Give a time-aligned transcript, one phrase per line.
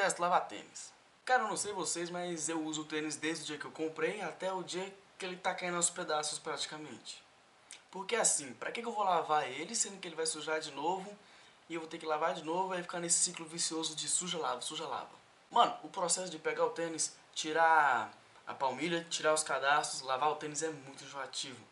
[0.00, 0.92] detesto lavar tênis.
[1.26, 3.70] Cara, eu não sei vocês, mas eu uso o tênis desde o dia que eu
[3.70, 7.22] comprei até o dia que ele tá caindo aos pedaços praticamente.
[7.90, 11.14] Porque assim, pra que, eu vou lavar ele, sendo que ele vai sujar de novo,
[11.68, 14.62] e eu vou ter que lavar de novo, e ficar nesse ciclo vicioso de suja-lava,
[14.62, 15.10] suja-lava.
[15.50, 18.10] Mano, o processo de pegar o tênis, tirar
[18.46, 21.62] a palmilha, tirar os cadastros, lavar o tênis é muito enjoativo.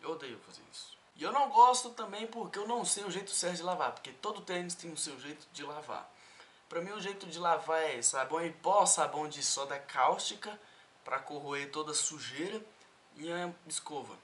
[0.00, 0.96] Eu odeio fazer isso.
[1.16, 4.12] E eu não gosto também porque eu não sei o jeito certo de lavar, porque
[4.12, 6.13] todo tênis tem o seu jeito de lavar.
[6.68, 10.58] Pra mim o jeito de lavar é sabão em pó, sabão de soda cáustica,
[11.04, 12.64] pra corroer toda a sujeira
[13.16, 14.16] e a escova.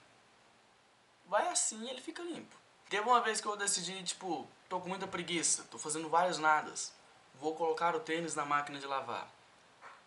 [1.27, 2.57] Vai assim ele fica limpo.
[2.89, 6.93] Teve uma vez que eu decidi, tipo, tô com muita preguiça, tô fazendo vários nadas.
[7.35, 9.31] Vou colocar o tênis na máquina de lavar.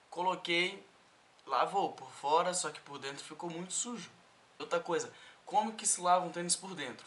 [0.10, 0.86] Coloquei,
[1.46, 4.12] lavou por fora, só que por dentro ficou muito sujo.
[4.60, 5.14] Outra coisa,
[5.46, 7.06] como que se lava um tênis por dentro?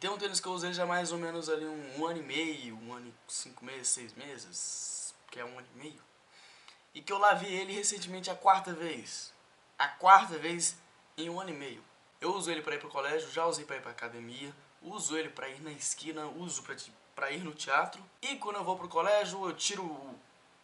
[0.00, 2.22] Tem um tênis que eu usei já mais ou menos ali um, um ano e
[2.22, 6.02] meio, um ano e cinco meses, seis meses, que é um ano e meio.
[6.94, 9.30] E que eu lavei ele recentemente a quarta vez.
[9.78, 10.74] A quarta vez
[11.18, 11.84] em um ano e meio.
[12.18, 15.28] Eu uso ele para ir pro colégio, já usei para ir pra academia, uso ele
[15.28, 16.64] para ir na esquina, uso
[17.14, 18.02] para ir no teatro.
[18.22, 20.18] E quando eu vou pro colégio, eu tiro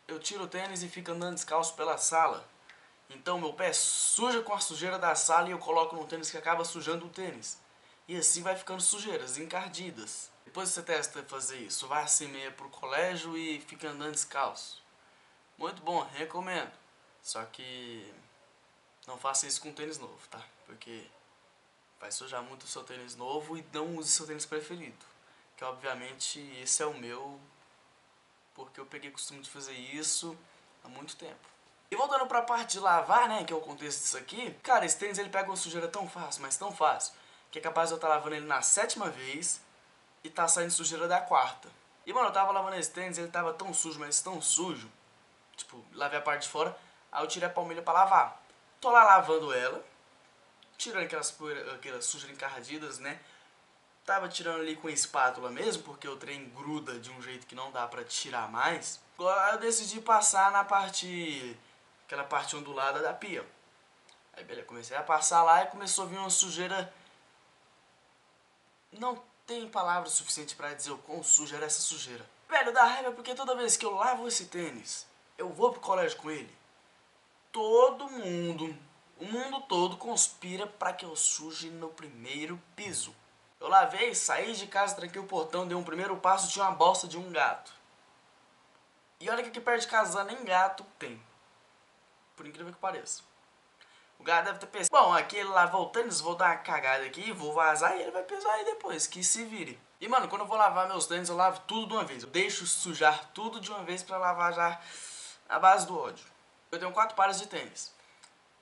[0.08, 2.48] eu tiro o tênis e fico andando descalço pela sala.
[3.11, 6.39] Então meu pé suja com a sujeira da sala e eu coloco no tênis que
[6.39, 7.58] acaba sujando o tênis.
[8.08, 10.30] E assim vai ficando sujeiras, encardidas.
[10.44, 14.82] Depois você testa fazer isso, vai assim meia pro colégio e fica andando descalço.
[15.58, 16.72] Muito bom, recomendo.
[17.22, 18.12] Só que
[19.06, 20.42] não faça isso com tênis novo, tá?
[20.66, 21.04] Porque
[22.00, 25.04] vai sujar muito o seu tênis novo e não use seu tênis preferido.
[25.56, 27.40] Que obviamente esse é o meu,
[28.54, 30.36] porque eu peguei costume de fazer isso
[30.84, 31.48] há muito tempo.
[31.90, 34.98] E voltando pra parte de lavar, né, que é o contexto disso aqui, cara, esse
[34.98, 37.14] tênis ele pega uma sujeira tão fácil, mas tão fácil,
[37.50, 39.61] que é capaz de eu estar tá lavando ele na sétima vez
[40.22, 41.69] e tá saindo sujeira da quarta.
[42.05, 44.91] E, mano, eu tava lavando esse tênis, ele tava tão sujo, mas tão sujo,
[45.56, 46.77] tipo, lavei a parte de fora,
[47.11, 48.41] aí eu tirei a palmilha pra lavar.
[48.80, 49.84] Tô lá lavando ela,
[50.77, 51.36] tirando aquelas,
[51.74, 53.18] aquelas sujeiras encardidas, né,
[54.07, 57.73] tava tirando ali com espátula mesmo, porque o trem gruda de um jeito que não
[57.73, 59.01] dá pra tirar mais.
[59.18, 61.58] Agora eu decidi passar na parte
[62.07, 63.45] aquela parte ondulada da pia.
[64.33, 66.92] Aí beleza, comecei a passar lá e começou a vir uma sujeira.
[68.92, 72.24] Não tem palavras suficientes para dizer o quão suja era essa sujeira.
[72.48, 76.19] Velho, dá raiva porque toda vez que eu lavo esse tênis, eu vou pro colégio
[76.19, 76.55] com ele.
[77.52, 78.77] Todo mundo,
[79.19, 83.14] o mundo todo conspira para que eu suje no primeiro piso.
[83.58, 87.08] Eu lavei, saí de casa, tranquei o portão, dei um primeiro passo, tinha uma bosta
[87.08, 87.73] de um gato.
[89.19, 91.20] E olha que aqui perto de casa nem gato tem
[92.36, 93.23] por incrível que pareça.
[94.18, 97.32] O cara deve ter pensado, bom, aqui ele lá voltando, vou dar uma cagada aqui,
[97.32, 99.78] vou vazar e ele vai pesar aí depois, que se vire.
[100.00, 102.22] E mano, quando eu vou lavar meus tênis, eu lavo tudo de uma vez.
[102.22, 104.80] Eu deixo sujar tudo de uma vez pra lavar já
[105.48, 106.24] a base do ódio.
[106.70, 107.94] Eu tenho quatro pares de tênis.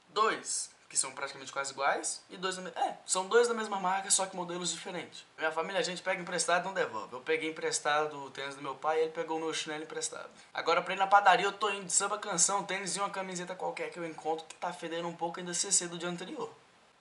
[0.09, 4.09] Dois que são praticamente quase iguais, e dois da É, são dois da mesma marca,
[4.13, 5.27] só que modelos diferentes.
[5.37, 7.13] Minha família, a gente pega emprestado e não devolve.
[7.13, 10.31] Eu peguei emprestado o tênis do meu pai e ele pegou o meu chinelo emprestado.
[10.53, 13.57] Agora pra ir na padaria eu tô indo de samba canção, tênis e uma camiseta
[13.57, 16.49] qualquer que eu encontro que tá fedendo um pouco ainda CC do dia anterior.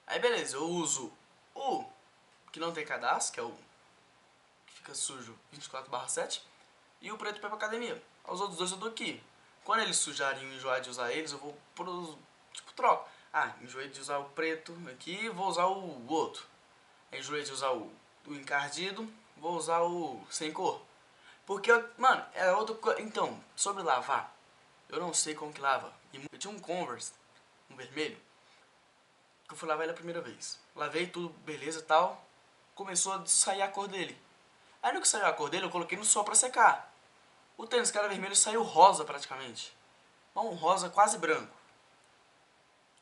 [0.08, 1.14] Aí beleza, eu uso
[1.54, 1.86] o
[2.52, 3.54] que não tem cadastro, que é o
[4.66, 6.44] que fica sujo 24 7,
[7.00, 8.02] e o preto pra academia.
[8.28, 9.22] Os outros dois eu dou aqui.
[9.64, 12.18] Quando eles sujarem e enjoar de usar eles, eu vou pro,
[12.54, 13.14] tipo, troco.
[13.36, 16.46] Ah, enjoei de usar o preto aqui, vou usar o outro.
[17.12, 17.92] Enjoei de usar o,
[18.28, 20.80] o encardido, vou usar o sem cor.
[21.44, 23.02] Porque, mano, é outra coisa.
[23.02, 24.32] Então, sobre lavar,
[24.88, 25.92] eu não sei como que lava.
[26.14, 27.12] Eu tinha um Converse,
[27.72, 28.18] um vermelho,
[29.48, 30.60] que eu fui lavar ele a primeira vez.
[30.76, 32.24] Lavei tudo, beleza e tal.
[32.76, 34.16] Começou a sair a cor dele.
[34.84, 36.94] Aí no que saiu a cor dele, eu coloquei no sol pra secar.
[37.58, 39.76] O tênis que era vermelho saiu rosa praticamente.
[40.36, 41.63] Um rosa quase branco.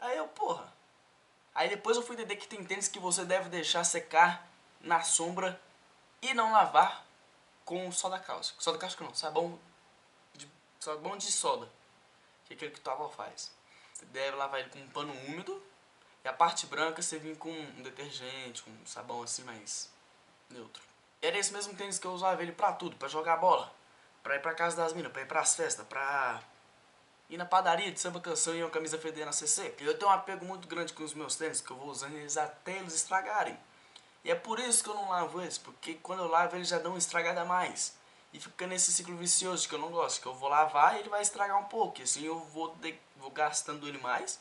[0.02, 0.74] Aí eu, porra.
[1.54, 4.48] Aí depois eu fui entender que tem tênis que você deve deixar secar
[4.82, 5.62] na sombra
[6.22, 7.06] e não lavar
[7.64, 8.62] com soda cáustica.
[8.62, 9.60] Soda cáustica não, sabão
[10.34, 11.70] de, sabão de soda.
[12.46, 13.52] Que é aquele que o avó faz.
[13.94, 15.62] Você deve lavar ele com um pano úmido
[16.24, 19.92] e a parte branca você vem com um detergente, com um sabão assim mais
[20.50, 20.82] neutro.
[21.22, 23.72] Era esse mesmo tênis que eu usava ele pra tudo, pra jogar bola,
[24.24, 26.42] pra ir pra casa das minas, pra ir pras festas, pra
[27.32, 29.74] ir na padaria de samba canção e uma camisa fedendo na CC.
[29.80, 32.38] Eu tenho um apego muito grande com os meus tênis, que eu vou usando eles
[32.38, 33.58] até eles estragarem.
[34.24, 36.78] E é por isso que eu não lavo eles, porque quando eu lavo eles já
[36.78, 37.96] dão uma estragada a mais.
[38.34, 41.10] E fica nesse ciclo vicioso que eu não gosto, que eu vou lavar e ele
[41.10, 42.02] vai estragar um pouco.
[42.02, 44.40] E assim eu vou, de, vou gastando ele mais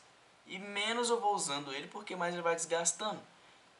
[0.50, 3.20] e menos eu vou usando ele, porque mais ele vai desgastando.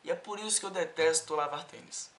[0.04, 2.08] E é por isso que eu detesto lavar tênis.